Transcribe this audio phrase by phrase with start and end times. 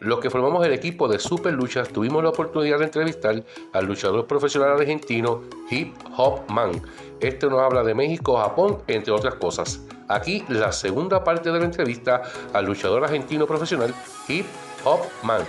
[0.00, 4.26] Los que formamos el equipo de Super Luchas tuvimos la oportunidad de entrevistar al luchador
[4.26, 6.82] profesional argentino Hip Hop Man.
[7.18, 9.80] Este nos habla de México, Japón, entre otras cosas.
[10.08, 12.22] Aquí la segunda parte de la entrevista
[12.52, 13.94] al luchador argentino profesional
[14.28, 14.46] Hip
[14.84, 15.42] Hop Man.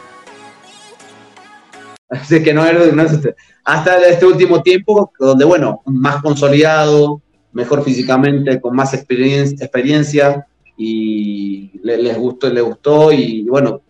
[2.09, 3.35] Así que no, no es este.
[3.65, 7.21] Hasta este último tiempo, donde, bueno, más consolidado,
[7.51, 10.47] mejor físicamente, con más experiencia
[10.77, 13.81] y les gustó, les gustó y bueno,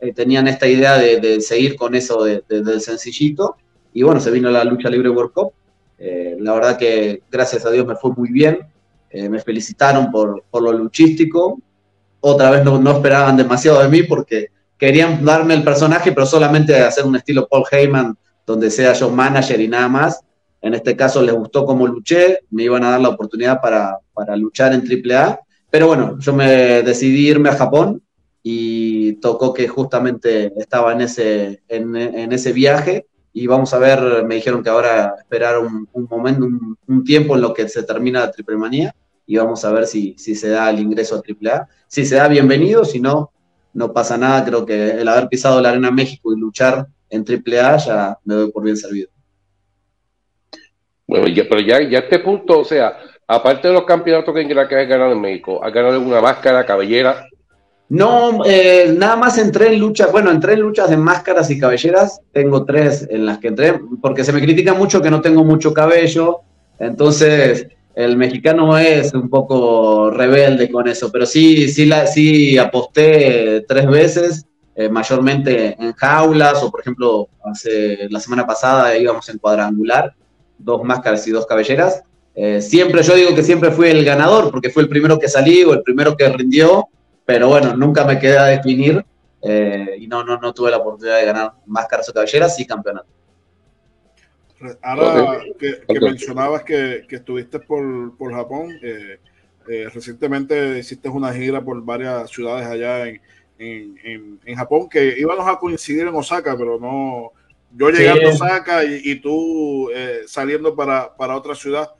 [0.00, 3.56] eh, tenían esta idea de, seguir con eso del sencillito.
[3.94, 5.52] Y bueno, se vino la lucha libre World Cup.
[5.96, 8.66] Eh, la verdad que gracias a Dios me fue muy bien.
[9.10, 11.60] Eh, me felicitaron por, por, lo luchístico.
[12.18, 16.74] Otra vez no, no, esperaban demasiado de mí porque querían darme el personaje, pero solamente
[16.80, 20.20] hacer un estilo Paul Heyman, donde sea yo manager y nada más.
[20.60, 24.34] En este caso les gustó cómo luché, me iban a dar la oportunidad para, para
[24.34, 25.38] luchar en AAA.
[25.72, 28.02] Pero bueno, yo me decidí irme a Japón
[28.42, 31.96] y tocó que justamente estaba en ese, en,
[32.30, 36.44] ese viaje y vamos a ver, me dijeron que ahora esperar un, momento,
[36.86, 38.94] un, tiempo en lo que se termina la triple manía
[39.26, 41.66] y vamos a ver si, si se da el ingreso a AAA.
[41.88, 43.32] Si se da, bienvenido, si no,
[43.72, 44.44] no pasa nada.
[44.44, 48.52] Creo que el haber pisado la Arena México y luchar en AAA ya me doy
[48.52, 49.08] por bien servido.
[51.06, 52.98] Bueno, ya, pero ya, ya a este punto, o sea,
[53.34, 57.26] aparte de los campeonatos que, que has ganado en México, has ganado una máscara, cabellera,
[57.88, 62.22] no, eh, nada más entré en luchas, bueno, entré en luchas de máscaras y cabelleras,
[62.32, 65.74] tengo tres en las que entré, porque se me critica mucho que no tengo mucho
[65.74, 66.40] cabello,
[66.78, 73.62] entonces el mexicano es un poco rebelde con eso, pero sí, sí, la, sí aposté
[73.68, 79.36] tres veces, eh, mayormente en jaulas, o por ejemplo, hace, la semana pasada íbamos en
[79.36, 80.14] cuadrangular,
[80.56, 82.02] dos máscaras y dos cabelleras.
[82.34, 85.64] Eh, siempre, yo digo que siempre fui el ganador, porque fue el primero que salí
[85.64, 86.88] o el primero que rindió,
[87.24, 89.04] pero bueno, nunca me quedé a definir
[89.42, 93.08] eh, y no, no, no tuve la oportunidad de ganar máscaras o cabelleras y campeonato.
[94.80, 99.18] Ahora que, mencionabas que, que, estuviste por, por Japón, eh,
[99.68, 103.20] eh, recientemente hiciste una gira por varias ciudades allá en,
[103.58, 107.32] en, en, Japón, que íbamos a coincidir en Osaka, pero no,
[107.76, 109.90] yo llegando a Osaka y, y tú
[110.26, 111.90] saliendo para, para otra ciudad.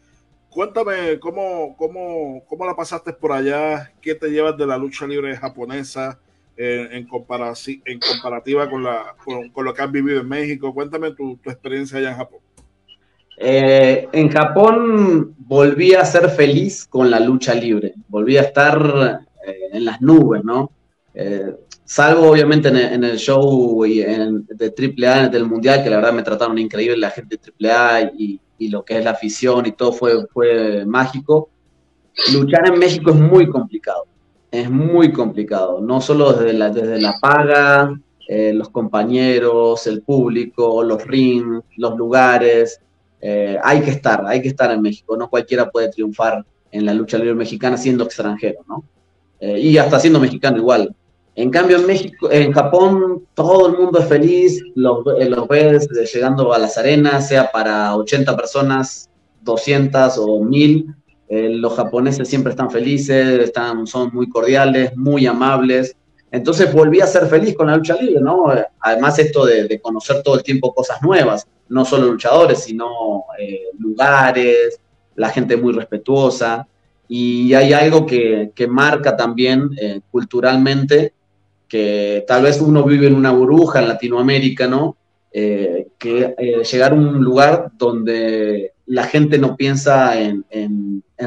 [0.53, 5.35] Cuéntame cómo, cómo, cómo la pasaste por allá, qué te llevas de la lucha libre
[5.35, 6.19] japonesa
[6.59, 7.09] eh, en,
[7.87, 10.75] en comparativa con, la, con, lo que has vivido en México.
[10.75, 12.41] Cuéntame tu, experiencia allá en Japón.
[13.39, 19.71] Eh, en Japón volví a ser feliz con la lucha libre, volví a estar eh,
[19.73, 20.71] en las nubes, ¿no?
[21.85, 26.23] salvo obviamente en el, show y en, de AAA del Mundial, que la verdad me
[26.23, 29.93] trataron increíble la gente de AAA y, y lo que es la afición y todo
[29.93, 31.49] fue, fue mágico.
[32.33, 34.07] Luchar en México es muy complicado,
[34.51, 40.85] es muy complicado, no solo desde la, desde la paga, eh, los compañeros, el público,
[40.85, 42.81] los rings, los lugares,
[43.21, 46.95] eh, hay que estar, hay que estar en México, no cualquiera puede triunfar en la
[46.95, 48.85] lucha libre mexicana siendo extranjero, ¿no?
[49.41, 50.95] Eh, y hasta siendo mexicano igual.
[51.35, 55.89] En cambio, en México, en Japón, todo el mundo es feliz, los, eh, los ves
[56.13, 59.09] llegando a las arenas, sea para 80 personas,
[59.41, 60.95] 200 o 1000.
[61.29, 65.97] Eh, los japoneses siempre están felices, están, son muy cordiales, muy amables.
[66.31, 68.53] Entonces volví a ser feliz con la lucha libre, ¿no?
[68.81, 74.79] Además esto de, conocer todo el tiempo cosas nuevas, no solo luchadores, sino eh, lugares,
[75.15, 76.69] la gente muy respetuosa.
[77.09, 79.71] Y hay algo que, que marca también
[80.11, 81.13] culturalmente
[81.73, 84.99] que tal vez uno vive en una burbuja en Latinoamérica, ¿no?
[85.33, 90.45] Eh, que eh, llegar a un lugar donde la gente no piensa en,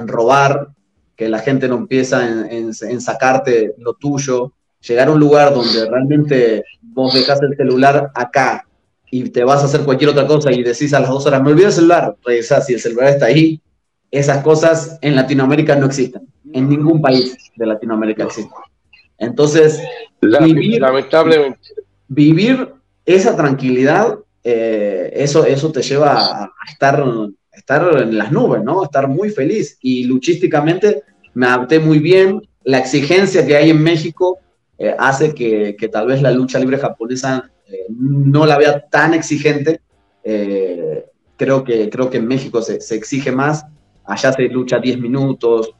[0.05, 0.67] robar,
[1.15, 4.53] que la gente no empieza en, sacarte lo tuyo,
[4.87, 8.67] llegar a un lugar donde realmente vos dejas el celular acá
[9.09, 11.53] y te vas a hacer cualquier otra cosa y decís a las dos horas, me
[11.53, 13.59] olvido el celular, regresás y el celular está ahí,
[14.11, 18.74] esas cosas en Latinoamérica no existen, en ningún país de Latinoamérica existen.
[19.17, 19.81] Entonces,
[20.21, 21.59] vivir, lamentablemente.
[22.07, 22.73] Vivir
[23.05, 27.03] esa tranquilidad, eh, eso, eso te lleva a estar,
[27.51, 28.83] estar en las nubes, ¿no?
[28.83, 29.77] Estar muy feliz.
[29.81, 31.03] Y luchísticamente
[31.33, 32.41] me adapté muy bien.
[32.63, 34.39] La exigencia que hay en México
[34.77, 39.81] eh, hace que, tal vez la lucha libre japonesa eh, no la vea tan exigente.
[41.37, 43.65] creo, que, creo que en México se, se exige más.
[44.03, 45.71] Allá se lucha 10 minutos,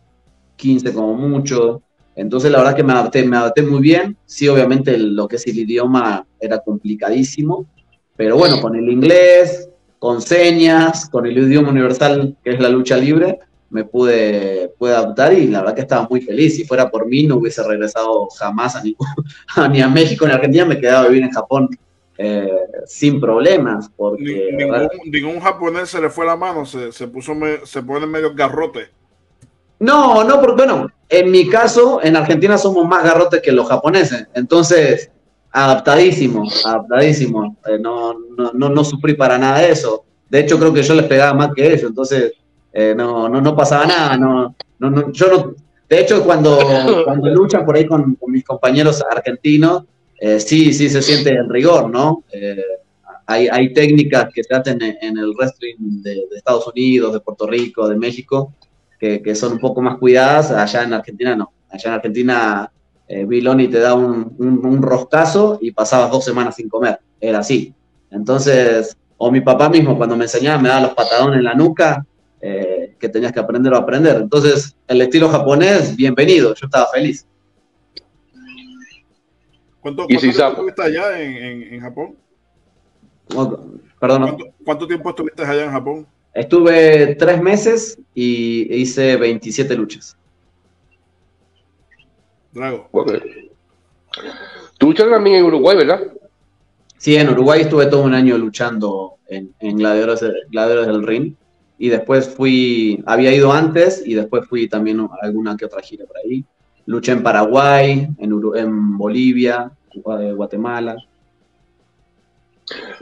[0.56, 1.82] 15 como mucho.
[2.16, 4.18] Entonces, la verdad que me adapté, me adapté muy bien.
[4.26, 7.68] Sí, obviamente lo que es el idioma era complicadísimo,
[8.16, 9.70] pero bueno, con el inglés,
[10.00, 13.40] con señas, con el idioma universal que es la lucha libre,
[13.70, 16.56] me pude, pude adaptar y la verdad que estaba muy feliz.
[16.56, 18.84] Si fuera por mí, no hubiese regresado jamás a
[19.70, 21.70] ni a México ni a Argentina, me quedaba a vivir en Japón
[22.18, 22.50] eh,
[22.86, 23.90] sin problemas.
[23.96, 27.34] Porque, ningún, ningún, japonés se le fue la mano, se, se puso,
[27.66, 28.88] se pone medio garrote.
[29.80, 34.27] No, no, porque bueno, en mi caso, en Argentina somos más garrotes que los japoneses.
[34.33, 35.12] Entonces,
[35.51, 37.57] adaptadísimo, adaptadísimo.
[37.68, 40.06] Eh, no, no, no, no, sufrí para nada de eso.
[40.30, 41.83] De hecho, creo que yo les pegaba más que ellos.
[41.83, 42.33] Entonces,
[42.74, 44.18] eh, no, no, no pasaba nada.
[44.18, 45.56] No, no, no, yo no,
[45.88, 46.57] de hecho, cuando,
[47.06, 49.83] cuando luchan por ahí con, mis compañeros argentinos,
[50.19, 52.24] eh, sí, sí se siente el rigor, ¿no?
[53.27, 57.48] hay, hay técnicas que se hacen en, el wrestling de, de Estados Unidos, de Puerto
[57.48, 58.54] Rico, de México,
[59.00, 61.52] que, son un poco más cuidadas, allá en Argentina no.
[61.70, 62.72] Allá en Argentina
[63.08, 67.74] eh, Biloni te da un, un, roscazo y pasabas dos semanas sin comer, era así.
[68.12, 72.06] Entonces, o mi papá mismo cuando me enseñaba me daba los patadones en la nuca,
[72.42, 74.18] eh, que tenías que aprender o aprender.
[74.18, 77.26] Entonces, el estilo japonés, bienvenido, yo estaba feliz.
[79.82, 82.16] ¿Cuánto, tiempo estuviste allá en, Japón?
[84.00, 84.38] Perdón.
[84.64, 86.08] ¿Cuánto tiempo estuviste allá en Japón?
[86.36, 90.18] Estuve tres meses y hice 27 luchas.
[92.52, 92.90] Drago.
[94.78, 96.12] Tú luchaste también en Uruguay, ¿verdad?
[96.98, 101.36] Sí, en Uruguay estuve todo un año luchando en, en gladiadores, del ring.
[101.78, 106.06] Y después fui, había ido antes y después fui también a alguna que otra gira
[106.06, 106.44] por ahí.
[106.86, 110.98] Luché en Paraguay, en, en Bolivia, Guatemala.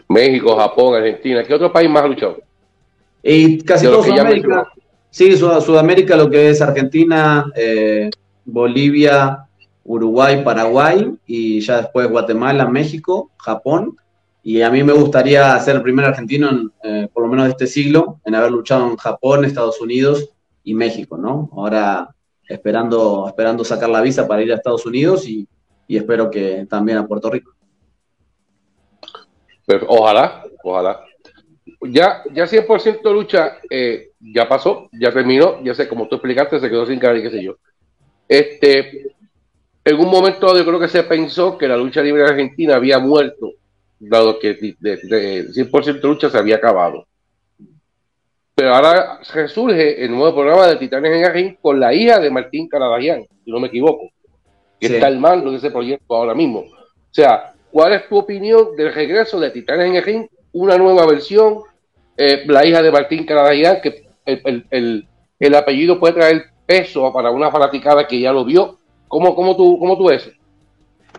[0.08, 1.44] México, Japón, Argentina.
[1.44, 2.38] ¿Qué otro país más ha luchado?
[3.24, 4.68] Y casi todo Sudamérica.
[5.10, 8.10] Sí, Sudamérica, lo que es Argentina, eh,
[8.44, 9.48] Bolivia,
[9.86, 13.96] Uruguay, Paraguay y ya después Guatemala, México, Japón.
[14.44, 16.50] Y a mí me gustaría ser el primer argentino,
[16.84, 20.30] eh, por lo menos de este siglo, en haber luchado en Japón, Estados Unidos
[20.66, 21.50] y México, ¿no?
[21.54, 22.14] Ahora
[22.50, 25.48] esperando, esperando sacar la visa para ir a Estados Unidos y,
[25.88, 27.54] y espero que también a Puerto Rico.
[29.88, 31.06] ojalá, ojalá
[31.82, 36.70] ya, ya 100% lucha eh, ya pasó, ya terminó, ya sé, como tú explicaste, se
[36.70, 37.58] quedó sin cara y qué sé yo.
[38.28, 39.14] Este,
[39.86, 43.52] en un momento yo creo que se pensó que la lucha libre argentina había muerto,
[44.00, 47.06] dado que de, 100% lucha se había acabado.
[48.56, 52.68] Pero ahora resurge el nuevo programa de Titanes en el con la hija de Martín
[52.68, 54.10] Caradagian, si no me equivoco,
[54.80, 56.60] que está al mando de ese proyecto ahora mismo.
[56.60, 60.04] O sea, ¿cuál es tu opinión del regreso de Titanes en el
[60.54, 61.64] una nueva versión
[62.16, 68.08] eh, la hija de Martín Caradayán, que el, apellido puede traer peso para una fanaticada
[68.08, 68.78] que ya lo vio.
[69.08, 70.32] ¿Cómo, cómo, tú, cómo tú ves?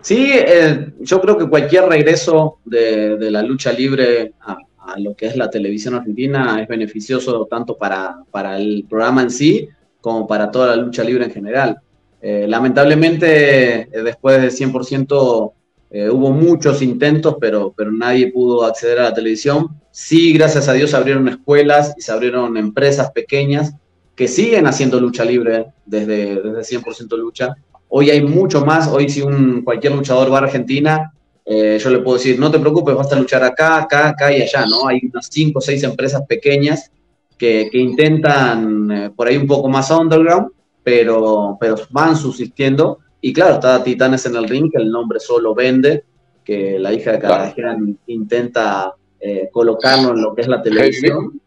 [0.01, 4.57] Sí, eh, yo creo que cualquier regreso de, la lucha libre a,
[4.97, 9.67] lo que es la televisión argentina es beneficioso tanto para, para el programa en sí
[9.99, 11.79] como para toda la lucha libre en general.
[12.21, 15.51] Eh, lamentablemente, después de 100%
[15.97, 19.79] eh, hubo muchos intentos, pero, pero nadie pudo acceder a la televisión.
[19.91, 23.73] Sí, gracias a Dios se abrieron escuelas y se abrieron empresas pequeñas
[24.13, 27.55] que siguen haciendo lucha libre desde, desde 100% lucha.
[27.87, 28.89] Hoy hay mucho más.
[28.89, 31.13] Hoy si un, cualquier luchador va a Argentina,
[31.45, 34.41] eh, yo le puedo decir, no te preocupes, vas a luchar acá, acá, acá y
[34.41, 34.89] allá, ¿no?
[34.89, 36.91] Hay unas 5 o 6 empresas pequeñas
[37.37, 40.49] que, que intentan eh, por ahí un poco más underground,
[40.83, 45.55] pero, pero van subsistiendo y claro, está Titanes en el ring, que el nombre solo
[45.55, 46.03] vende,
[46.43, 51.41] que la hija de Cartagena intenta eh, colocarlo en lo que es la televisión.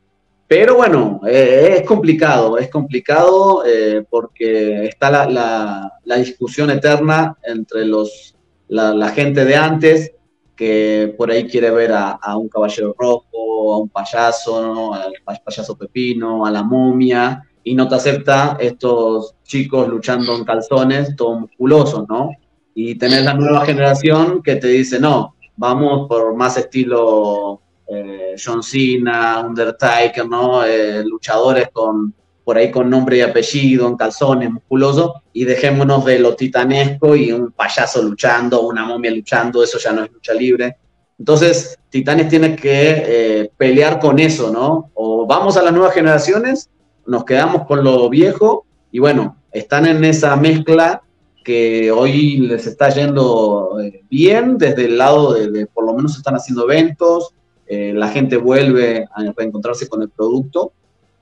[0.48, 7.84] Pero bueno, eh, es complicado, es complicado eh, porque está la, la, discusión eterna entre
[7.84, 8.34] los,
[8.66, 10.12] la, gente de antes,
[10.56, 15.12] que por ahí quiere ver a, un caballero rojo, a un payaso, al
[15.44, 21.40] payaso pepino, a la momia, y no te acepta estos chicos luchando en calzones, todos
[21.40, 22.30] musculosos, ¿no?
[22.74, 28.62] Y tenés la nueva generación que te dice, no, vamos por más estilo eh, John
[28.62, 30.64] Cena, Undertaker, ¿no?
[30.64, 32.14] Eh, luchadores con
[32.48, 37.30] por ahí con nombre y apellido, en calzones, musculosos, y dejémonos de lo titanesco y
[37.30, 40.78] un payaso luchando, una momia luchando, eso ya no es lucha libre.
[41.18, 44.90] Entonces, Titanes tiene que eh, pelear con eso, ¿no?
[44.94, 46.70] O vamos a las nuevas generaciones
[47.08, 51.02] nos quedamos con lo viejo y bueno, están en esa mezcla
[51.42, 56.34] que hoy les está yendo eh, bien desde el lado de, por lo menos están
[56.34, 57.34] haciendo eventos,
[57.66, 60.72] eh, la gente vuelve a reencontrarse con el producto,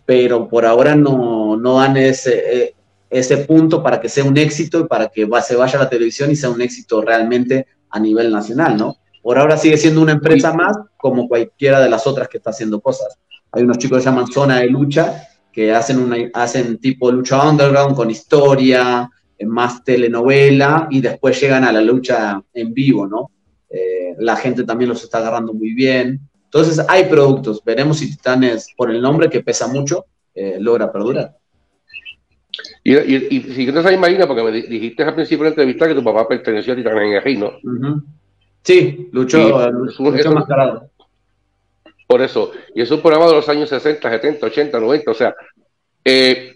[0.04, 2.74] pero por ahora no, no dan ese, eh,
[3.08, 6.30] ese punto para que sea un éxito y para que se vaya a la televisión
[6.32, 8.96] y sea un éxito realmente a nivel nacional, ¿no?
[9.22, 12.80] Por ahora sigue siendo una empresa más como cualquiera de las otras que está haciendo
[12.80, 13.18] cosas.
[13.52, 15.22] Hay unos chicos que se llaman Zona de Lucha,
[15.56, 19.10] que hacen, una, hacen tipo lucha underground con historia,
[19.46, 23.30] más telenovela y después llegan a la lucha en vivo, ¿no?
[23.70, 26.20] Eh, la gente también los está agarrando muy bien.
[26.44, 31.34] Entonces hay productos, veremos si Titanes, por el nombre que pesa mucho, eh, logra perdurar.
[32.84, 32.94] Y,
[33.40, 36.28] si no se imagina, porque me dijiste al principio de la entrevista que tu papá
[36.28, 37.52] perteneció a Titanes en el ¿no?
[38.62, 40.46] Sí, luchó, luchó, más
[42.06, 45.34] Por eso, y es un programa de los años 60, 70, 80, 90, o sea,
[46.04, 46.54] eh,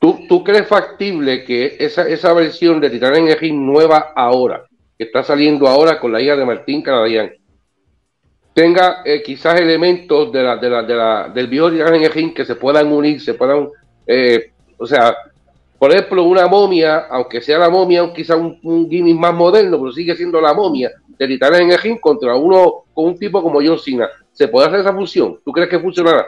[0.00, 4.64] ¿tú, crees factible que esa, esa versión de Titanes en ring nueva ahora,
[4.96, 7.32] que está saliendo ahora con la hija de Martín Canadian,
[8.54, 12.34] tenga eh, quizás elementos de la, de la, de la, del viejo Titanes en el
[12.34, 13.68] que se puedan unir, se puedan,
[14.06, 15.14] eh, o sea,
[15.78, 19.92] por ejemplo, una momia, aunque sea la momia, quizás un, un gimmick más moderno, pero
[19.92, 23.60] sigue siendo la momia de Titanes en el ring contra uno con un tipo como
[23.64, 24.08] John Cena.
[24.32, 25.38] ¿Se puede hacer esa función?
[25.44, 26.24] ¿Tú crees que funcionará?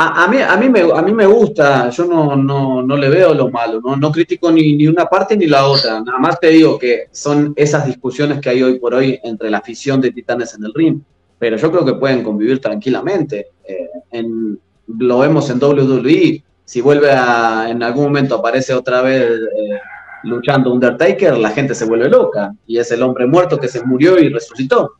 [0.00, 3.34] A, mí, a, mí me, a mí me gusta, yo no, no, no le veo
[3.34, 6.50] lo malo, no, no critico ni, ni, una parte ni la otra, nada más te
[6.50, 10.54] digo que son esas discusiones que hay hoy por hoy entre la afición de Titanes
[10.54, 11.00] en el ring,
[11.36, 13.48] pero yo creo que pueden convivir tranquilamente.
[13.64, 19.22] Eh, en, lo vemos en WWE, si vuelve a, en algún momento aparece otra vez
[19.22, 19.80] eh,
[20.24, 24.18] luchando Undertaker, la gente se vuelve loca y es el hombre muerto que se murió
[24.18, 24.92] y resucitó.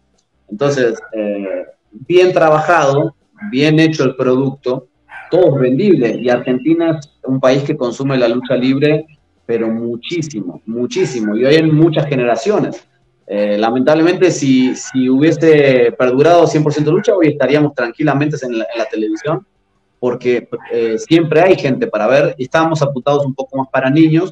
[0.51, 3.15] Entonces, eh, bien trabajado,
[3.51, 4.89] bien hecho el producto,
[5.31, 6.17] todo es vendible.
[6.19, 9.05] Y Argentina es un país que consume la lucha libre,
[9.45, 11.37] pero muchísimo, muchísimo.
[11.37, 12.83] Y hoy en muchas generaciones.
[13.27, 19.47] Eh, lamentablemente, si, si, hubiese perdurado 100% lucha, hoy estaríamos tranquilamente en la, televisión,
[20.01, 22.35] porque eh, siempre hay gente para ver.
[22.39, 24.31] Estábamos apuntados un poco más para niños,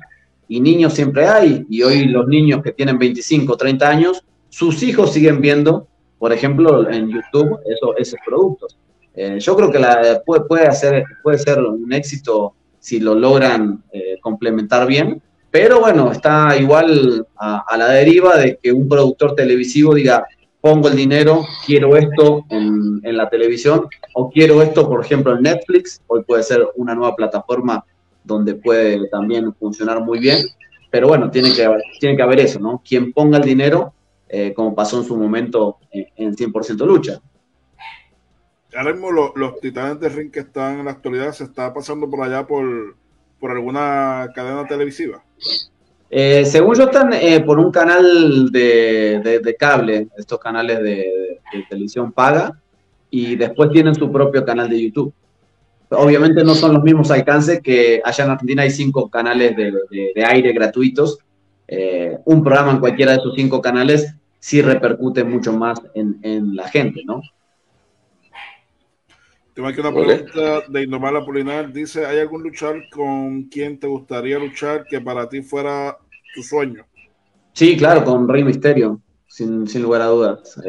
[0.49, 1.67] y niños siempre hay.
[1.69, 6.89] Y hoy los niños que tienen 25, 30 años, sus hijos siguen viendo, por ejemplo,
[6.91, 7.59] en YouTube
[7.97, 8.79] esos productos.
[9.15, 13.83] Eh, yo creo que la, puede, puede, hacer, puede ser un éxito si lo logran
[13.93, 15.21] eh, complementar bien,
[15.51, 20.25] pero bueno, está igual a, la deriva de que un productor televisivo diga,
[20.67, 25.43] pongo el dinero, quiero esto en, en, la televisión, o quiero esto, por ejemplo, en
[25.43, 27.85] Netflix, hoy puede ser una nueva plataforma
[28.25, 30.39] donde puede también funcionar muy bien,
[30.91, 31.69] pero bueno, tiene que,
[32.01, 32.83] tiene que haber eso, ¿no?
[32.85, 33.93] Quien ponga el dinero,
[34.29, 37.21] eh, como pasó en su momento en, en 100% lucha
[38.77, 42.23] ahora mismo los, titanes de ring que están en la actualidad se está pasando por
[42.23, 42.97] allá por,
[43.41, 45.25] por alguna cadena televisiva.
[46.09, 52.61] Eh, según yo están eh, por un canal de, cable, estos canales de, televisión paga,
[53.11, 55.13] y después tienen su propio canal de YouTube.
[55.91, 60.53] Obviamente no son los mismos alcances que allá en Argentina hay cinco canales de, aire
[60.53, 61.19] gratuitos.
[61.69, 66.55] Eh, un programa en cualquiera de esos cinco canales sí repercute mucho más en, en
[66.55, 67.23] la gente, ¿no?
[69.57, 71.73] Tengo aquí una pregunta de Indomar Apolinar.
[71.73, 75.97] Dice, ¿hay algún luchador con quien te gustaría luchar que para ti fuera
[76.35, 76.85] tu sueño?
[77.55, 80.61] Sí, claro, con Rey Misterio, sin, lugar a dudas.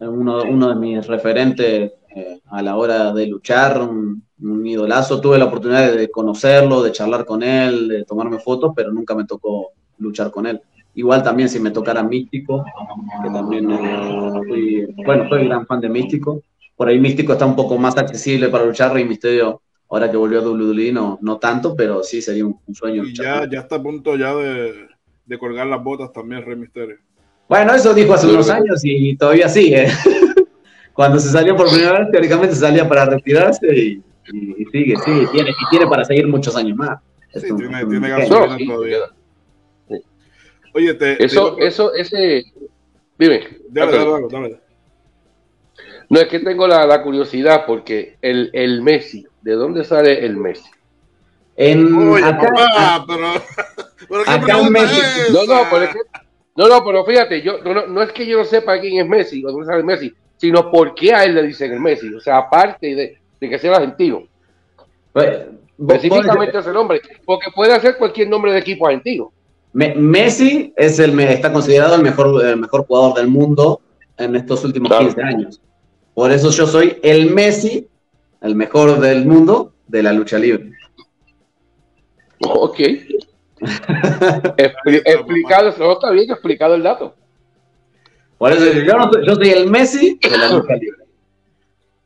[0.00, 4.24] uno, de mis referentes eh, a la hora de luchar, un,
[4.66, 5.20] idolazo.
[5.20, 9.24] Tuve la oportunidad de conocerlo, de charlar con él, de tomarme fotos, pero nunca me
[9.24, 10.60] tocó luchar con él.
[10.96, 12.64] Igual también si me tocara Místico,
[13.22, 16.42] que también eh, bueno, soy gran fan de Místico,
[16.76, 20.40] por ahí Místico está un poco más accesible para luchar, Rey Misterio, ahora que volvió
[20.40, 23.04] a WWE, no, no tanto, pero sí sería un, sueño.
[23.04, 24.88] Y ya, ya está a punto ya de,
[25.24, 26.96] de, colgar las botas también Rey Misterio.
[27.48, 29.86] Bueno, eso dijo hace unos años y todavía sigue.
[30.94, 34.02] Cuando se salió por primera vez, teóricamente salía para retirarse y,
[34.72, 37.00] sigue, sí, tiene, y tiene para seguir muchos años más.
[37.34, 38.98] Sí, tiene, tiene gasolina todavía.
[40.72, 42.44] Oye, te, eso, eso, ese.
[43.18, 43.46] Dime.
[43.68, 44.60] Dale, dale, dale,
[46.08, 50.70] no, es que tengo la, curiosidad porque el, el, Messi, ¿de dónde sale el Messi?
[51.56, 55.00] En, acá, papá, pero, acá Messi.
[55.32, 55.92] No, no, pero
[56.56, 59.44] no, no, pero fíjate, yo, no, no, es que yo no sepa quién es Messi
[59.44, 62.12] o dónde sale Messi, sino por qué a él le dicen el Messi.
[62.14, 64.24] O sea, aparte de, de que sea argentino.
[65.12, 65.46] Pues,
[65.78, 69.32] Específicamente ese nombre, porque puede ser cualquier nombre de equipo argentino.
[69.72, 73.80] Messi es el, está considerado el mejor, el mejor jugador del mundo
[74.16, 75.60] en estos últimos 15 años.
[76.14, 77.88] Por eso yo soy el Messi,
[78.40, 80.70] el mejor del mundo de la lucha libre.
[82.40, 82.80] Ok.
[84.56, 87.14] explicado, está bien explicado el dato.
[88.38, 91.04] Por eso yo, soy, el Messi de la lucha libre.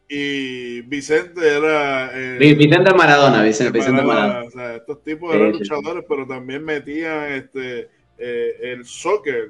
[0.08, 2.10] Y Vicente era.
[2.14, 4.44] Eh, Vicente Maradona, Vicente, Maradona.
[4.44, 9.48] O sea, estos tipos eran luchadores, pero también metían este, eh, el soccer,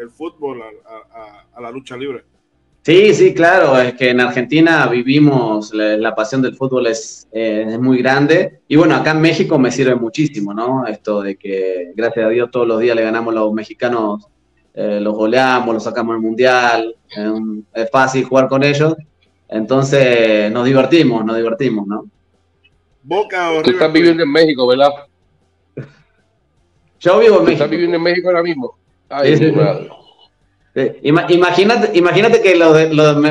[0.00, 2.24] el, fútbol a, la lucha libre.
[2.82, 7.98] Sí, sí, claro, es que en Argentina vivimos, la, pasión del fútbol es, es, muy
[7.98, 10.86] grande y bueno, acá en México me sirve muchísimo, ¿no?
[10.86, 14.26] Esto de que gracias a Dios todos los días le ganamos a los mexicanos,
[14.72, 16.96] eh, los goleamos, los sacamos al mundial,
[17.74, 18.96] es fácil jugar con ellos,
[19.46, 22.06] entonces nos divertimos, nos divertimos, ¿no?
[23.02, 24.90] Boca o Tú estás viviendo en México, ¿verdad?
[26.98, 27.64] Yo vivo en México.
[27.64, 28.78] ¿Estás viviendo en México ahora mismo?
[29.08, 29.52] Ay, sí,
[30.74, 32.54] madre imagínate, imagínate que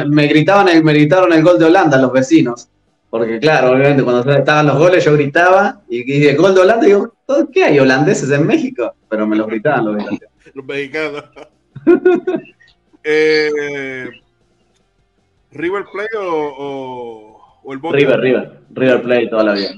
[0.08, 2.70] me, gritaban el, me gritaron el gol de Holanda los vecinos.
[3.10, 6.90] Porque claro, obviamente cuando estaban los goles yo gritaba y dije gol de Holanda y
[6.90, 7.14] digo,
[7.52, 8.94] ¿qué hay holandeses en México?
[9.10, 10.34] Pero me los gritaban los mexicanos.
[10.54, 11.24] los mexicanos.
[13.02, 14.10] Eh,
[15.52, 17.96] ¿River Play o, el Boca?
[17.96, 18.60] River, River.
[18.72, 19.74] River Play toda la vida.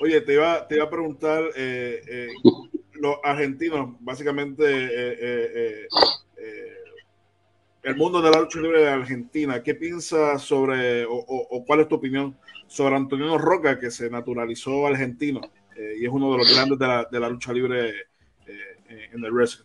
[0.00, 2.28] Oye, te iba, te iba a preguntar, eh, eh,
[2.94, 5.88] los argentinos, básicamente,
[7.82, 11.94] el mundo de la lucha libre de Argentina, ¿qué piensas sobre, o, cuál es tu
[11.94, 15.40] opinión sobre Antonio Roca, que se naturalizó argentino
[15.76, 17.90] eh, y es uno de los grandes de la, lucha libre
[18.46, 19.64] eh, en el wrestling?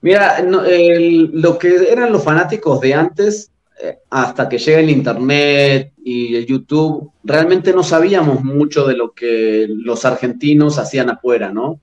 [0.00, 3.52] Mira, lo que eran los fanáticos de antes,
[3.82, 9.12] eh, hasta que llega el Internet y el YouTube, realmente no sabíamos mucho de lo
[9.12, 11.80] que los argentinos hacían afuera, ¿no?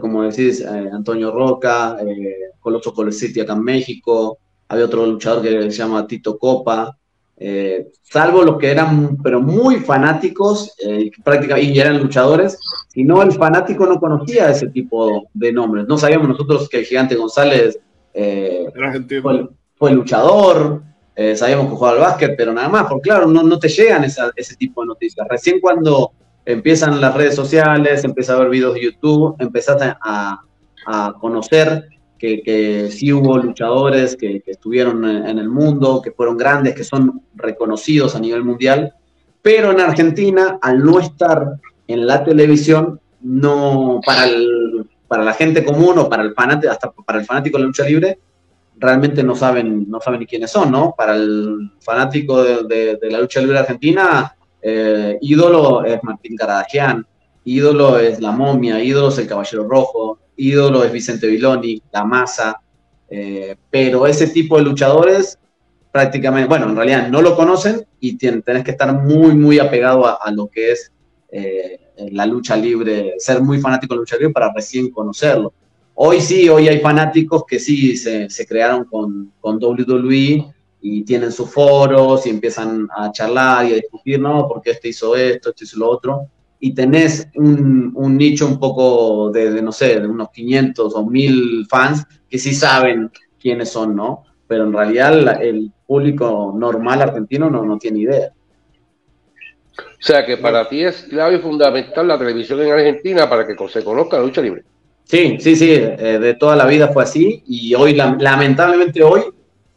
[0.00, 1.96] Como decís, Antonio Roca,
[2.60, 6.96] Coloso Colositi acá en México, había otro luchador que se llama Tito Copa,
[7.42, 12.58] eh, salvo los que eran, pero muy fanáticos, eh, prácticamente, y eran luchadores,
[12.88, 15.86] si no, el fanático no conocía ese tipo de nombres.
[15.88, 17.78] No sabíamos nosotros que el gigante González
[18.12, 18.66] eh,
[19.76, 20.82] fue, luchador,
[21.16, 24.04] eh, sabíamos que jugaba al básquet, pero nada más, porque claro, no, no te llegan
[24.04, 25.26] ese tipo de noticias.
[25.28, 26.12] Recién cuando
[26.44, 30.40] empiezan las redes sociales, empiezas a ver videos de YouTube, empezás a,
[30.86, 31.88] a conocer
[32.20, 38.14] que, sí hubo luchadores que, estuvieron en, el mundo, que fueron grandes, que son reconocidos
[38.14, 38.94] a nivel mundial,
[39.42, 41.54] pero en Argentina, al no estar
[41.86, 44.26] en la televisión, no para,
[45.08, 47.84] para la gente común o para el fanático, hasta para el fanático de la lucha
[47.84, 48.18] libre,
[48.76, 50.94] realmente no saben, no saben ni quiénes son, ¿no?
[50.96, 57.06] Para el fanático de, la lucha libre argentina, eh, ídolo es Martín Caradagian,
[57.44, 62.60] ídolo es La Momia, ídolo es el Caballero Rojo, ídolo es Vicente Viloni, La Masa,
[63.08, 65.38] eh, pero ese tipo de luchadores
[65.90, 70.30] prácticamente, bueno, en realidad no lo conocen y tenés que estar muy, muy apegado a,
[70.30, 70.92] lo que es
[71.32, 71.80] eh,
[72.12, 75.52] la lucha libre, ser muy fanático de la lucha libre para recién conocerlo.
[75.94, 81.50] Hoy sí, hoy hay fanáticos que sí se, crearon con, con WWE y tienen sus
[81.50, 84.46] foros y empiezan a charlar y a discutir, ¿no?
[84.48, 86.28] Porque este hizo esto, este hizo lo otro
[86.60, 92.06] y tenés un, nicho un poco de, no sé, de unos 500 o 1000 fans
[92.28, 94.24] que sí saben quiénes son, ¿no?
[94.46, 98.32] Pero en realidad el público normal argentino no, no tiene idea.
[99.78, 103.56] O sea que para ti es clave y fundamental la televisión en Argentina para que
[103.68, 104.62] se conozca la lucha libre.
[105.04, 109.22] Sí, sí, sí, eh, de toda la vida fue así y hoy, lamentablemente hoy,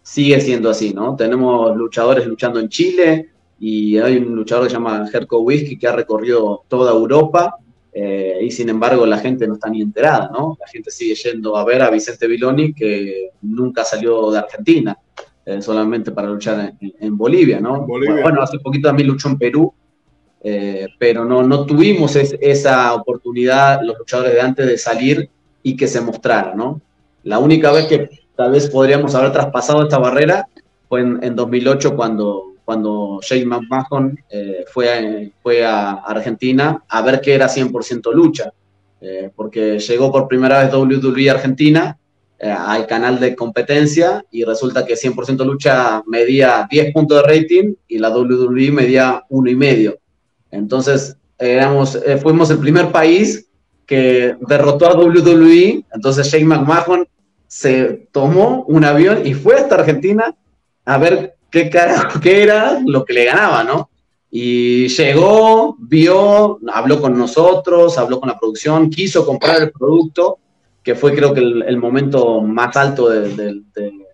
[0.04, 1.16] sigue siendo así, ¿no?
[1.16, 3.34] Tenemos luchadores luchando en Chile,
[3.66, 7.56] y hay un luchador que se llama Herco Whisky que ha recorrido toda Europa
[7.94, 10.58] eh, y sin embargo la gente no está ni enterada, ¿no?
[10.60, 14.98] La gente sigue yendo a ver a Vicente Viloni que nunca salió de Argentina,
[15.46, 17.88] eh, solamente para luchar en, Bolivia, ¿no?
[17.88, 19.74] Bueno, hace poquito también luchó en Perú,
[20.44, 25.30] eh, pero no, no tuvimos esa oportunidad los luchadores de antes de salir
[25.62, 26.82] y que se mostrara, ¿no?
[27.24, 30.48] La única vez que tal vez podríamos haber traspasado esta barrera
[30.88, 37.22] fue en, en 2008 cuando cuando Shane McMahon eh, fue, fue a Argentina a ver
[37.22, 38.54] qué era 100% lucha,
[39.02, 41.98] eh, porque llegó por primera vez WWE Argentina
[42.40, 47.74] eh, al canal de competencia y resulta que 100% lucha medía 10 puntos de rating
[47.88, 49.98] y la WWE medía uno y medio.
[50.50, 53.48] Entonces, éramos, fuimos el primer país
[53.86, 57.06] que derrotó a WWE, entonces Shane McMahon
[57.54, 60.36] se tomó un avión y fue hasta Argentina
[60.86, 63.92] a ver qué carajo, qué era lo que le ganaba, ¿no?
[64.32, 70.40] Y llegó, vio, habló con nosotros, habló con la producción, quiso comprar el producto,
[70.82, 73.62] que fue creo que el, momento más alto de,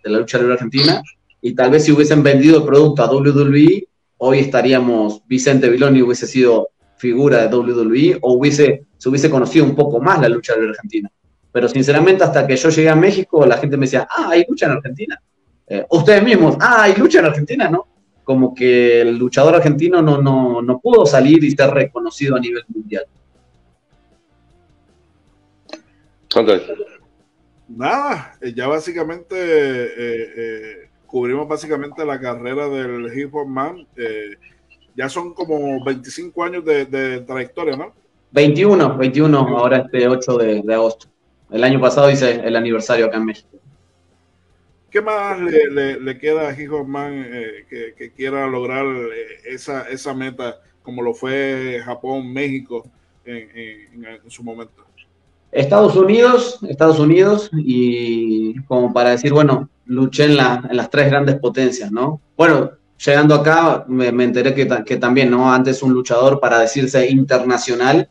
[0.03, 1.01] la lucha libre argentina.
[1.41, 6.27] Y tal vez si hubiesen vendido el producto a WWE, hoy estaríamos, Vicente Viloni hubiese
[6.27, 10.71] sido figura de WWE o hubiese, se hubiese conocido un poco más la lucha libre
[10.71, 11.09] argentina.
[11.51, 14.67] Pero sinceramente, hasta que yo llegué a México, la gente me decía, ah, hay lucha
[14.67, 15.21] en Argentina.
[15.67, 17.87] Eh, ustedes mismos, ah, hay lucha en Argentina, ¿no?
[18.23, 22.63] Como que el luchador argentino no, no, no pudo salir y ser reconocido a nivel
[22.67, 23.05] mundial.
[27.67, 33.85] Nada, eh, ya básicamente eh, cubrimos básicamente la carrera del Hip Hop Man.
[33.95, 34.35] Eh,
[34.95, 37.93] ya son como 25 años de, trayectoria, ¿no?
[38.31, 41.07] 21, 21, ahora este 8 de, agosto.
[41.49, 43.49] El año pasado hice el aniversario acá en México.
[44.89, 48.85] ¿Qué más le, queda a Hip Hop Man eh, que, quiera lograr
[49.45, 52.89] esa, esa meta como lo fue Japón, México
[53.25, 54.89] en su momento?
[55.51, 61.91] Estados Unidos, Estados Unidos, y como para decir, bueno, luché en, las tres grandes potencias,
[61.91, 62.21] ¿no?
[62.37, 62.71] Bueno,
[63.03, 65.51] llegando acá me, enteré que, que, también, ¿no?
[65.51, 68.09] Antes un luchador para decirse internacional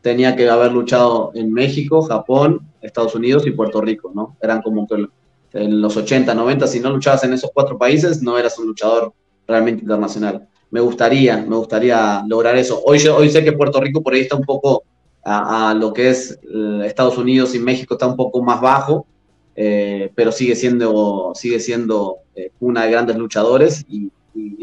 [0.00, 4.36] tenía que haber luchado en México, Japón, Estados Unidos y Puerto Rico, ¿no?
[4.42, 5.06] Eran como que
[5.54, 9.12] en los 80, 90, si no luchabas en esos cuatro países, no eras un luchador
[9.46, 10.48] realmente internacional.
[10.70, 12.82] Me gustaría, me gustaría lograr eso.
[12.84, 14.84] Hoy, hoy sé que Puerto Rico por ahí está un poco
[15.24, 19.06] a, lo que es eh, Estados Unidos y México está un poco más bajo,
[19.54, 24.10] eh, pero sigue siendo, sigue siendo eh, una de grandes luchadores y,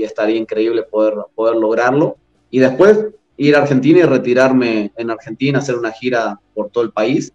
[0.02, 2.16] estaría increíble poder, poder lograrlo.
[2.50, 3.06] Y después
[3.38, 7.34] ir a Argentina y retirarme en Argentina, hacer una gira por todo el país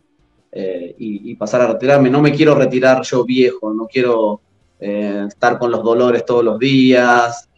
[0.55, 2.11] y, y, pasar a retirarme.
[2.11, 4.41] No me quiero retirar yo viejo, no quiero
[4.79, 7.49] estar con los dolores todos los días.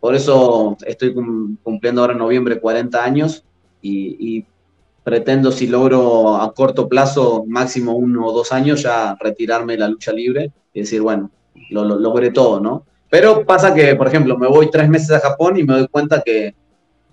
[0.00, 1.14] por eso estoy
[1.62, 3.44] cumpliendo ahora en noviembre 40 años
[3.82, 4.46] y, y
[5.06, 9.88] pretendo si logro a corto plazo, máximo uno o dos años, ya retirarme de la
[9.88, 11.30] lucha libre y decir, bueno,
[11.70, 12.84] lo, logré todo, ¿no?
[13.08, 16.22] Pero pasa que, por ejemplo, me voy tres meses a Japón y me doy cuenta
[16.22, 16.56] que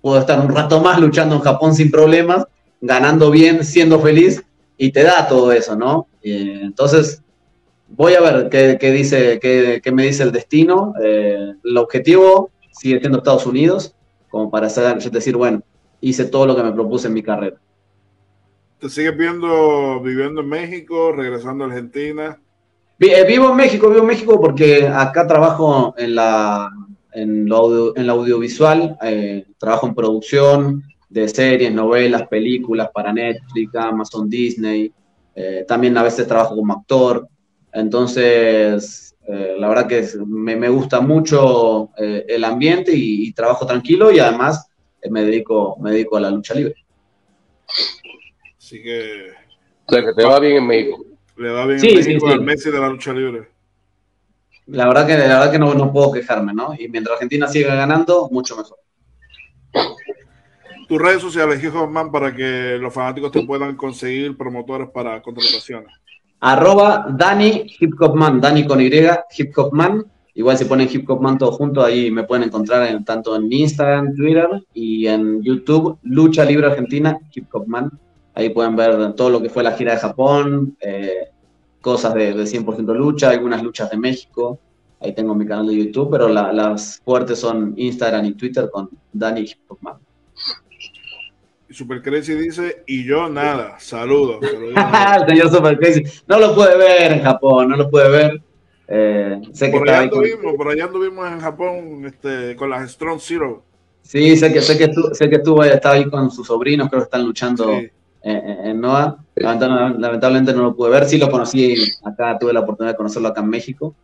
[0.02, 2.44] puedo estar un rato más luchando en Japón sin problemas,
[2.80, 4.44] ganando bien, siendo feliz,
[4.76, 6.08] y te da todo eso, ¿no?
[6.22, 7.22] entonces,
[7.88, 10.94] voy a ver qué, dice, qué, me dice el destino.
[11.02, 13.94] Eh, el objetivo sigue siendo Estados Unidos,
[14.30, 15.62] como para decir, bueno,
[16.00, 17.56] hice todo lo que me propuse en mi carrera.
[18.78, 22.40] ¿Te sigues viendo viviendo en México, regresando a Argentina?
[22.98, 26.70] Eh, vivo en México, vivo en México porque acá trabajo en la,
[27.12, 30.82] en, en la audiovisual, eh, trabajo en producción
[31.14, 34.92] de series, novelas, películas para Netflix, Amazon, Disney.
[35.34, 37.28] Eh, también a veces trabajo como actor.
[37.72, 44.68] Entonces, la verdad que me, gusta mucho el ambiente y, y, trabajo tranquilo y además
[45.10, 46.74] me, dedico, me dedico a la lucha libre.
[48.58, 49.30] Así que.
[49.86, 51.04] O sea, que te va bien en México.
[51.36, 53.48] Le va bien en México al Messi de la lucha libre.
[54.66, 56.74] La verdad que, la verdad que no, no puedo quejarme, ¿no?
[56.78, 58.78] Y mientras Argentina siga ganando, mucho mejor.
[60.88, 65.92] Tus redes sociales, Man, para que los fanáticos te puedan conseguir promotores para contrataciones.
[66.40, 68.90] Arroba Dani Hip Hop Man, Dani con Y,
[69.38, 70.04] Hip Hop Man.
[70.34, 73.50] Igual si ponen Hip Hop Man todo junto, ahí me pueden encontrar en, tanto en
[73.50, 77.90] Instagram, Twitter y en YouTube, Lucha Libre Argentina, Hip Hop Man.
[78.34, 81.28] Ahí pueden ver todo lo que fue la gira de Japón, eh,
[81.80, 84.58] cosas de, 100% lucha, algunas luchas de México.
[85.00, 89.46] Ahí tengo mi canal de YouTube, pero las fuertes son Instagram y Twitter con Dani
[89.68, 90.03] Hopman.
[91.74, 94.38] Super Crazy dice, y yo nada, saludos.
[94.42, 96.04] El señor Super Crazy.
[96.26, 98.42] No lo puede ver en Japón, no lo puede ver.
[98.86, 103.18] Eh, sé que por, allá anduvimos, por allá anduvimos en Japón este, con las Strong
[103.20, 103.62] Zero.
[104.02, 107.00] Sí, sé que, sé que, tú, sé que tú estás ahí con sus sobrinos, creo
[107.00, 107.70] que están luchando
[108.22, 109.18] en NOA.
[109.34, 113.40] Lamentablemente no lo pude ver, sí lo conocí acá, tuve la oportunidad de conocerlo acá
[113.40, 113.94] en México,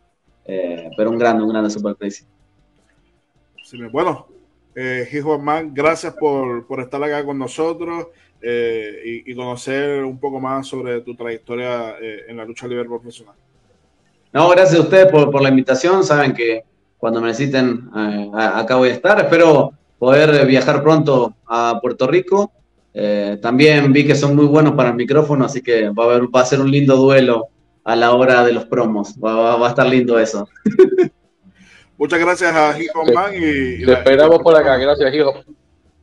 [0.45, 2.25] eh, pero un grande, un grande Super Crazy.
[3.91, 4.27] bueno,
[4.75, 8.07] eh, Man, gracias por, por, estar acá con nosotros
[8.41, 13.35] eh, y, conocer un poco más sobre tu trayectoria eh, en la lucha libre profesional.
[14.33, 16.63] No, gracias a ustedes por, por la invitación, saben que
[16.97, 17.89] cuando me necesiten
[18.33, 22.51] acá voy a estar, espero poder viajar pronto a Puerto Rico
[22.93, 26.23] eh, también vi que son muy buenos para el micrófono, así que va a, haber,
[26.35, 27.47] va a ser un lindo duelo
[27.83, 29.15] a la hora de los promos.
[29.23, 30.47] Va, a estar lindo eso.
[32.01, 34.75] Muchas gracias a Hijo Man y, Te esperamos por acá.
[34.75, 35.35] Gracias, Hijo.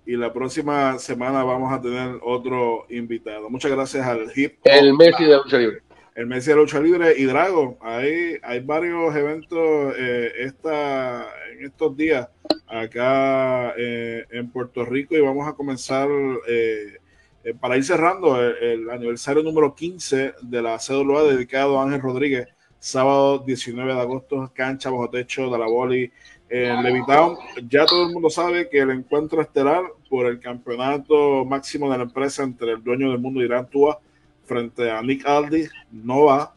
[0.07, 3.51] Y la próxima semana vamos a tener otro invitado.
[3.51, 5.83] Muchas gracias al Hip El Messi de lucha libre.
[6.15, 7.79] El Messi de lucha libre y Drago.
[7.81, 12.29] Hay, hay varios eventos eh, esta, en estos días
[12.69, 16.09] acá eh, en Puerto Rico y vamos a comenzar
[16.47, 16.99] eh,
[17.43, 22.47] eh, para ir cerrando el, aniversario número 15 de la CWA dedicado a Ángel Rodríguez,
[22.79, 26.11] sábado 19 de agosto, cancha bajo techo de la Boli
[26.49, 27.37] en Levitown.
[27.69, 32.05] Ya todo el mundo sabe que el encuentro estelar por el campeonato máximo de la
[32.05, 34.01] empresa entre el dueño del mundo Irán Tua
[34.45, 36.55] frente a Nick Aldi no va,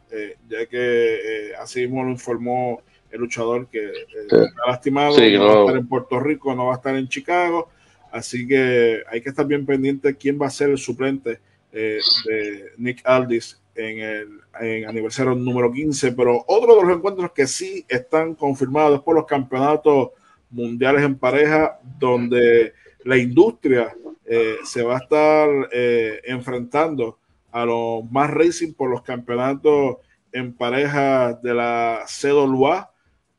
[0.48, 2.82] ya que así mismo lo informó
[3.12, 3.92] el luchador que eh,
[4.30, 7.70] está lastimado, no, va a estar en Puerto Rico, no va a estar en Chicago,
[8.12, 11.40] así que hay que estar bien pendiente quién va a ser el suplente
[11.74, 17.48] eh, de Nick Aldis en el aniversario número 15, pero otro de los encuentros que
[17.48, 20.10] sí están confirmados por los campeonatos
[20.50, 27.18] mundiales en pareja, donde la industria eh, se va a estar eh, enfrentando
[27.52, 29.98] a los más racing por los campeonatos
[30.32, 32.92] en pareja de la CWA.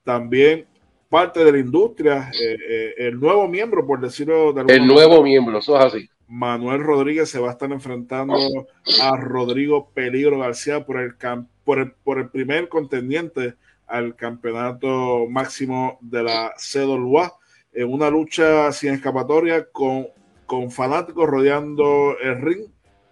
[0.05, 0.67] También
[1.09, 5.79] parte de la industria, eh, el nuevo miembro, por decirlo de El nuevo miembro, eso
[5.79, 6.11] es así.
[6.33, 8.35] Manuel Rodríguez se va a estar enfrentando
[9.03, 11.15] a Rodrigo Peligro García por el,
[11.63, 17.35] por por el primer contendiente al campeonato máximo de la CWA
[17.75, 20.07] en una lucha sin escapatoria con,
[20.47, 22.65] con fanáticos rodeando el ring.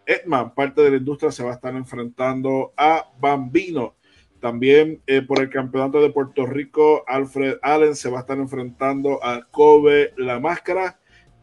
[0.06, 3.96] Edman, parte de la industria, se va a estar enfrentando a Bambino.
[4.40, 9.22] También eh, por el campeonato de Puerto Rico, Alfred Allen se va a estar enfrentando
[9.22, 10.99] a Kobe La Máscara.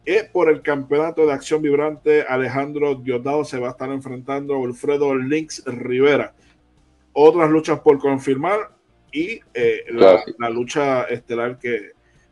[0.08, 4.66] Y por el campeonato de acción vibrante, Alejandro Diosdado se va a estar enfrentando a
[4.66, 6.32] Alfredo Links Rivera.
[7.12, 8.70] Otras luchas por confirmar
[9.12, 11.90] y eh, la, lucha estelar que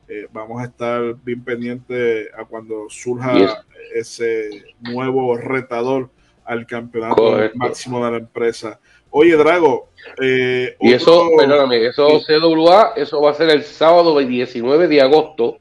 [0.09, 3.63] eh, vamos a estar bien pendientes a cuando surja
[3.95, 4.49] ese
[4.81, 6.09] nuevo retador
[6.47, 8.81] al campeonato máximo de la empresa.
[9.11, 9.91] Oye, Drago.
[10.23, 15.59] Eh, y eso, perdóname, eso CWA, eso va a ser el sábado 19 de agosto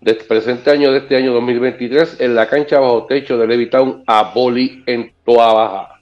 [0.00, 4.32] del presente año, de este año 2023, en la cancha bajo techo de Levitown a
[4.34, 6.00] Boli en Toa Baja.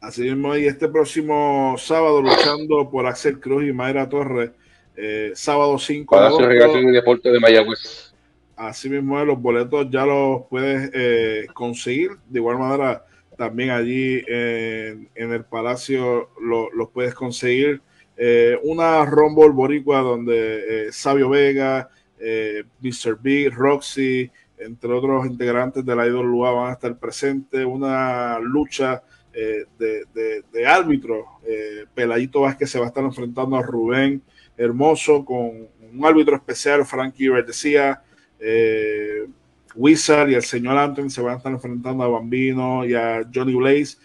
[0.00, 4.50] Así mismo, y este próximo sábado luchando por Axel Cruz y Mayra Torres,
[4.96, 6.80] eh, sábado 5 de agosto.
[6.80, 8.14] y Deporte de Mayagüez.
[8.56, 12.10] Así mismo, los boletos ya los puedes eh, conseguir.
[12.28, 13.04] De igual manera,
[13.38, 17.80] también allí en, el Palacio los puedes conseguir.
[18.18, 21.88] Eh, una Rumble Boricua donde Sabio Vega,
[22.20, 23.18] eh, Mr.
[23.20, 27.64] Big, Roxy, entre otros integrantes de la Idol Lua van a estar presentes.
[27.64, 29.02] Una lucha
[29.32, 31.40] eh, de, de, árbitro.
[31.46, 34.22] Eh, Peladito Vázquez se va a estar enfrentando a Rubén
[34.56, 38.02] Hermoso con un árbitro especial, Frankie Verdecía.
[38.38, 39.26] Eh,
[39.74, 43.54] Wizard y el señor Anton se van a estar enfrentando a Bambino y a Johnny
[43.54, 43.96] Blaze.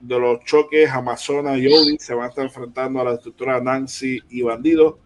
[0.00, 4.20] De, los, choques, Amazona y Odie se van a estar enfrentando a la estructura Nancy
[4.28, 4.98] y Bandido.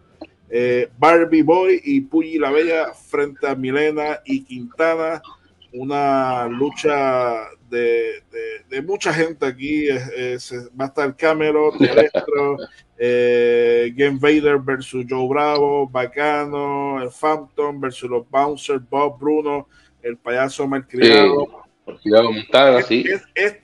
[0.49, 5.21] Eh, Barbie Boy y Puyi la Bella frente a Milena y Quintana.
[5.71, 8.23] Una lucha de,
[8.83, 9.87] mucha gente aquí.
[9.89, 11.73] va a estar Cameron,
[12.97, 19.67] eh, Game Vader versus Joe Bravo, Bacano, el Phantom versus los Bouncers, Bob Bruno,
[20.01, 21.65] el payaso Malcriado.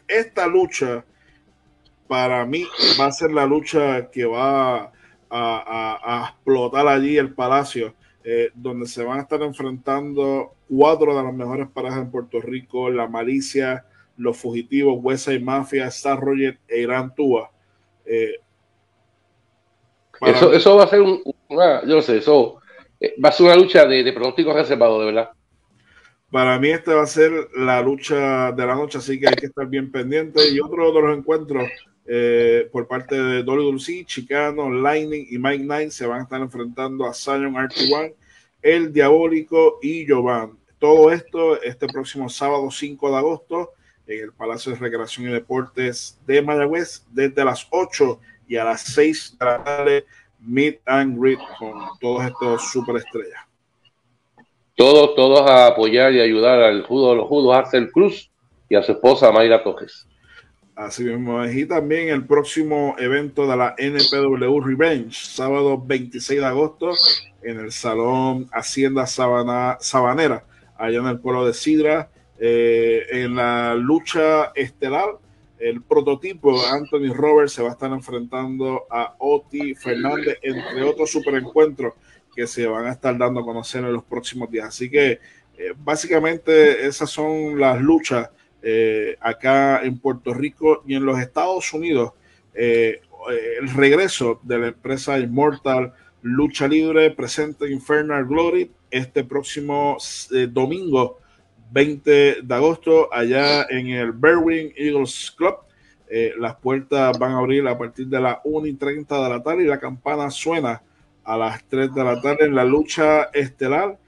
[0.08, 1.04] esta lucha
[2.08, 2.68] para mí
[3.00, 4.92] va a ser la lucha que va
[5.36, 7.94] a, explotar allí el palacio,
[8.24, 12.90] eh, donde se van a estar enfrentando cuatro de las mejores parejas en Puerto Rico,
[12.90, 13.86] la malicia,
[14.18, 17.52] los fugitivos, Huesa y Mafia, Star Roger e Irán Túa.
[18.06, 18.40] Eh,
[20.22, 22.62] eso, eso va a ser una, yo no sé, eso
[23.00, 25.30] eh, va a ser una lucha de, de pronósticos reservados, de verdad.
[26.32, 29.46] Para mí esta va a ser la lucha de la noche, así que hay que
[29.46, 30.42] estar bien pendiente.
[30.50, 31.70] Y otro de los encuentros
[32.08, 37.06] eh, por parte de WWE, Chicano, Lightning y Mike Knight se van a estar enfrentando
[37.06, 38.14] a Zion RT1,
[38.62, 40.58] El Diabólico y Jovan.
[40.78, 43.72] Todo esto este próximo sábado 5 de agosto
[44.06, 48.82] en el Palacio de Recreación y Deportes de Mayagüez desde las 8 y a las
[48.82, 50.06] 6 de la tarde
[50.40, 53.42] Meet and Greet con todos estos superestrellas.
[54.76, 58.30] Todos, todos a apoyar y ayudar al judo de los judos Axel Cruz
[58.70, 60.08] y a su esposa Mayra Tojes.
[60.76, 66.92] Así mismo Y también el próximo evento de la NPW Revenge, sábado 26 de agosto,
[67.42, 70.44] en el Salón Hacienda Sabana, Sabanera,
[70.78, 72.10] allá en el pueblo de Sidra.
[72.38, 75.18] Eh, en la lucha estelar,
[75.60, 81.94] el prototipo Anthony Roberts se va a estar enfrentando a Oti Fernández, entre otros superencuentros
[82.36, 84.68] que se van a estar dando a conocer en los próximos días.
[84.68, 85.22] Así que
[85.58, 88.30] eh, básicamente esas son las luchas
[88.68, 92.14] eh, acá en Puerto Rico y en los Estados Unidos.
[92.56, 93.00] Eh,
[93.62, 99.98] el regreso de la empresa Immortal Lucha Libre presenta Infernal Glory este próximo
[100.34, 101.20] eh, domingo
[101.72, 105.58] 20 de agosto allá en el Berwin Eagles Club.
[106.40, 109.64] las puertas van a abrir a partir de las 1 y 30 de la tarde
[109.64, 110.82] y la campana suena
[111.24, 114.00] a las 3 de la tarde en la lucha estelar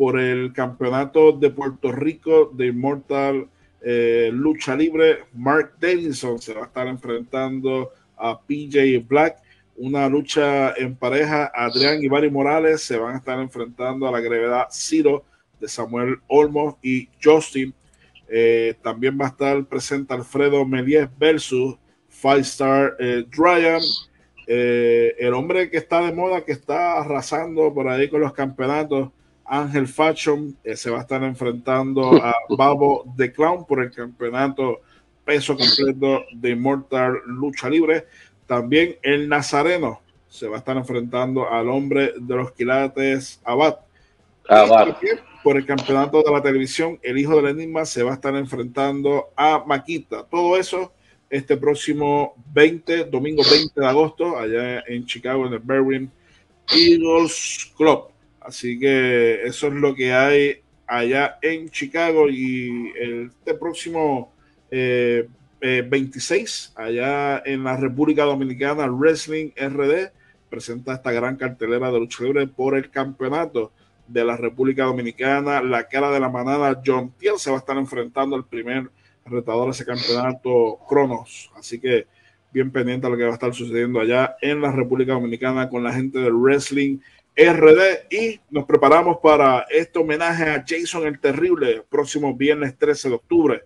[0.00, 3.46] por el campeonato de Puerto Rico de Immortal
[3.82, 5.24] eh, Lucha Libre.
[5.34, 9.36] Mark Davidson se va a estar enfrentando a PJ Black.
[9.76, 11.52] Una lucha en pareja.
[11.54, 15.26] Adrián y Barry Morales se van a estar enfrentando a la gravedad Ciro
[15.60, 17.74] de Samuel Olmos y Justin.
[18.26, 21.76] Eh, también va a estar presente Alfredo Melies versus
[22.08, 23.82] Five Star eh, Ryan.
[24.46, 29.10] Eh, el hombre que está de moda, que está arrasando por ahí con los campeonatos,
[29.50, 34.80] Ángel Fashion, se va a estar enfrentando a Babo The Clown por el campeonato
[35.24, 38.06] peso completo de Immortal Lucha Libre.
[38.46, 43.78] También el Nazareno se va a estar enfrentando al hombre de los quilates Abad.
[44.48, 44.96] Abad.
[45.42, 49.30] Por el campeonato de la televisión, el hijo del enigma se va a estar enfrentando
[49.36, 50.24] a Maquita.
[50.30, 50.92] Todo eso
[51.28, 56.10] este próximo 20, domingo 20 de agosto, allá en Chicago, en el Berwin
[56.68, 58.10] Eagles Club.
[58.50, 64.32] Así que eso es lo que hay allá en Chicago y este próximo
[64.72, 64.72] 26,
[65.62, 70.10] eh, eh, allá en la República Dominicana, Wrestling RD
[70.48, 73.70] presenta esta gran cartelera de lucha libre por el campeonato
[74.08, 75.62] de la República Dominicana.
[75.62, 78.90] La cara de la manada, John Tiel, se va a estar enfrentando al primer
[79.26, 81.52] retador de ese campeonato, Cronos.
[81.54, 82.08] Así que
[82.50, 85.84] bien pendiente a lo que va a estar sucediendo allá en la República Dominicana con
[85.84, 86.98] la gente del Wrestling
[87.36, 88.06] RD.
[88.10, 93.62] Y nos preparamos para este homenaje a Jason el Terrible, próximo viernes 13 de octubre,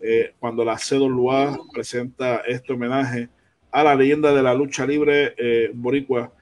[0.00, 3.28] eh, cuando la CWA presenta este homenaje
[3.70, 6.32] a la leyenda de la lucha libre eh, boricua,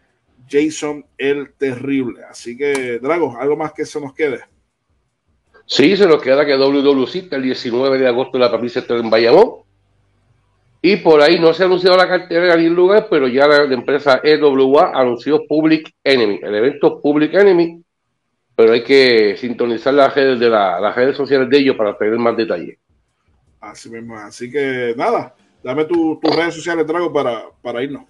[0.48, 2.22] Jason el Terrible.
[2.31, 4.40] Así que, Drago, ¿algo más que se nos quede?
[5.66, 9.65] Sí, se nos queda que WWC el 19 de agosto en la Patricia en Bayamón.
[10.82, 13.64] Y por ahí no se ha anunciado la cartera en ningún lugar, pero ya la,
[13.64, 17.82] empresa EWA anunció Public Enemy, el evento Public Enemy,
[18.54, 22.18] pero hay que sintonizar las redes, de la, las redes sociales de ellos para tener
[22.18, 22.78] más detalles.
[23.60, 28.04] Así mismo, así que nada, dame tus redes sociales, Drago, para, para irnos.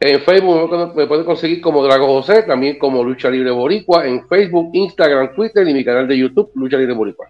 [0.00, 4.70] En Facebook me pueden conseguir como Drago José, también como Lucha Libre Boricua, en Facebook,
[4.74, 7.28] Instagram, Twitter y mi canal de YouTube, Lucha Libre Boricua.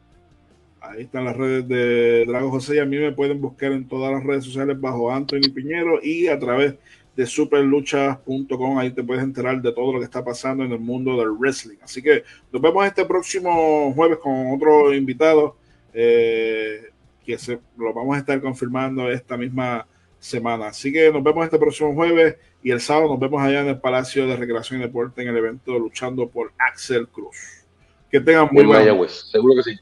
[0.94, 4.12] Ahí están las redes de Drago José y a mí me pueden buscar en todas
[4.12, 6.76] las redes sociales bajo Anthony Piñero y a través
[7.16, 8.78] de superluchas.com.
[8.78, 11.78] Ahí te puedes enterar de todo lo que está pasando en el mundo del wrestling.
[11.82, 15.56] Así que nos vemos este próximo jueves con otro invitado
[15.92, 16.90] eh,
[17.24, 19.88] que se, lo vamos a estar confirmando esta misma
[20.20, 20.68] semana.
[20.68, 23.80] Así que nos vemos este próximo jueves y el sábado nos vemos allá en el
[23.80, 27.64] Palacio de Recreación y Deporte en el evento Luchando por Axel Cruz.
[28.12, 29.80] Que tengan muy buen Seguro que sí.